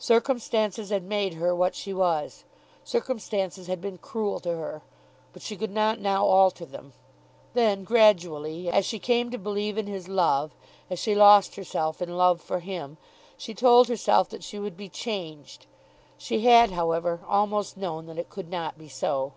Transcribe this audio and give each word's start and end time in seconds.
Circumstances 0.00 0.90
had 0.90 1.04
made 1.04 1.34
her 1.34 1.54
what 1.54 1.76
she 1.76 1.94
was. 1.94 2.42
Circumstances 2.82 3.68
had 3.68 3.80
been 3.80 3.98
cruel 3.98 4.40
to 4.40 4.56
her. 4.56 4.82
But 5.32 5.42
she 5.42 5.56
could 5.56 5.70
not 5.70 6.00
now 6.00 6.26
alter 6.26 6.64
them. 6.66 6.92
Then 7.54 7.84
gradually, 7.84 8.68
as 8.68 8.84
she 8.84 8.98
came 8.98 9.30
to 9.30 9.38
believe 9.38 9.78
in 9.78 9.86
his 9.86 10.08
love, 10.08 10.56
as 10.90 10.98
she 10.98 11.14
lost 11.14 11.54
herself 11.54 12.02
in 12.02 12.16
love 12.16 12.40
for 12.40 12.58
him, 12.58 12.96
she 13.38 13.54
told 13.54 13.86
herself 13.86 14.28
that 14.30 14.42
she 14.42 14.58
would 14.58 14.76
be 14.76 14.88
changed. 14.88 15.66
She 16.18 16.40
had, 16.40 16.72
however, 16.72 17.20
almost 17.28 17.76
known 17.76 18.06
that 18.06 18.18
it 18.18 18.28
could 18.28 18.50
not 18.50 18.76
be 18.76 18.88
so. 18.88 19.34